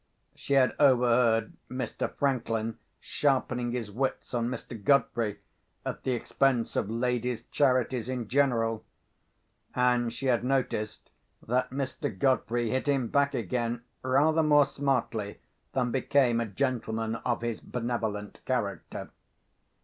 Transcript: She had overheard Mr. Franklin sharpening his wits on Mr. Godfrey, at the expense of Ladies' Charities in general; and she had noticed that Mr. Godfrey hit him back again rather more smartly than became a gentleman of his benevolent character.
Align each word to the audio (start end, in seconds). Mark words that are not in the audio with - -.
She 0.33 0.53
had 0.53 0.73
overheard 0.79 1.53
Mr. 1.69 2.11
Franklin 2.11 2.79
sharpening 2.99 3.71
his 3.71 3.91
wits 3.91 4.33
on 4.33 4.47
Mr. 4.49 4.83
Godfrey, 4.83 5.37
at 5.85 6.01
the 6.01 6.13
expense 6.13 6.75
of 6.75 6.89
Ladies' 6.89 7.43
Charities 7.51 8.09
in 8.09 8.27
general; 8.27 8.83
and 9.75 10.11
she 10.11 10.25
had 10.25 10.43
noticed 10.43 11.11
that 11.47 11.69
Mr. 11.69 12.17
Godfrey 12.17 12.71
hit 12.71 12.87
him 12.87 13.09
back 13.09 13.35
again 13.35 13.83
rather 14.01 14.41
more 14.41 14.65
smartly 14.65 15.39
than 15.73 15.91
became 15.91 16.39
a 16.41 16.47
gentleman 16.47 17.17
of 17.17 17.41
his 17.43 17.59
benevolent 17.61 18.41
character. 18.43 19.11